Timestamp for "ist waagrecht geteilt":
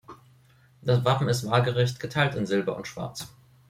1.29-2.33